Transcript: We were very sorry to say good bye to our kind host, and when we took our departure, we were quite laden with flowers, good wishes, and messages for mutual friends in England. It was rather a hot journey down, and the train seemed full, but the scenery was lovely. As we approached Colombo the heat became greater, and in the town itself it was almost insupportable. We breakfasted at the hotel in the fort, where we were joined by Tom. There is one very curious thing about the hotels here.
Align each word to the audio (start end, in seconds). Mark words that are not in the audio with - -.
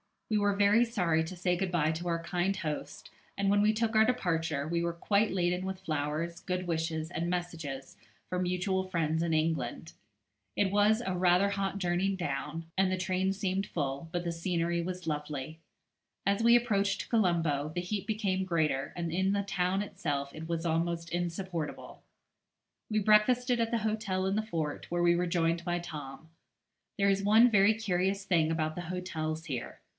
We 0.31 0.37
were 0.39 0.55
very 0.55 0.85
sorry 0.85 1.25
to 1.25 1.35
say 1.35 1.57
good 1.57 1.71
bye 1.73 1.91
to 1.91 2.07
our 2.07 2.23
kind 2.23 2.55
host, 2.55 3.11
and 3.37 3.49
when 3.49 3.61
we 3.61 3.73
took 3.73 3.95
our 3.95 4.05
departure, 4.05 4.65
we 4.67 4.81
were 4.81 4.93
quite 4.93 5.31
laden 5.31 5.63
with 5.65 5.81
flowers, 5.81 6.39
good 6.39 6.65
wishes, 6.65 7.11
and 7.11 7.29
messages 7.29 7.97
for 8.29 8.39
mutual 8.39 8.85
friends 8.85 9.21
in 9.21 9.33
England. 9.33 9.91
It 10.55 10.71
was 10.71 11.03
rather 11.07 11.47
a 11.47 11.51
hot 11.51 11.77
journey 11.79 12.15
down, 12.15 12.65
and 12.77 12.89
the 12.91 12.97
train 12.97 13.33
seemed 13.33 13.67
full, 13.67 14.07
but 14.13 14.23
the 14.23 14.31
scenery 14.31 14.81
was 14.81 15.05
lovely. 15.05 15.59
As 16.25 16.41
we 16.41 16.55
approached 16.55 17.09
Colombo 17.09 17.71
the 17.75 17.81
heat 17.81 18.07
became 18.07 18.45
greater, 18.45 18.93
and 18.95 19.11
in 19.11 19.33
the 19.33 19.43
town 19.43 19.81
itself 19.81 20.33
it 20.33 20.47
was 20.47 20.65
almost 20.65 21.09
insupportable. 21.11 22.03
We 22.89 22.99
breakfasted 22.99 23.59
at 23.59 23.69
the 23.69 23.79
hotel 23.79 24.25
in 24.25 24.37
the 24.37 24.41
fort, 24.41 24.87
where 24.89 25.03
we 25.03 25.15
were 25.15 25.27
joined 25.27 25.65
by 25.65 25.77
Tom. 25.79 26.29
There 26.97 27.09
is 27.09 27.21
one 27.21 27.51
very 27.51 27.73
curious 27.73 28.23
thing 28.23 28.49
about 28.49 28.75
the 28.75 28.81
hotels 28.89 29.45
here. 29.45 29.81